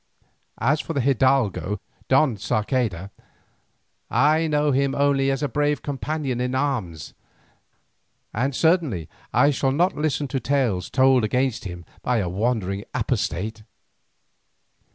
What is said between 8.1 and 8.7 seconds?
and